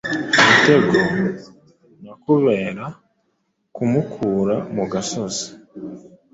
[0.39, 0.99] umutego
[2.03, 2.85] na kubera
[3.75, 5.45] kumukura mu gasozi